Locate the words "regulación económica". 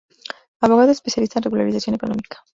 1.43-2.43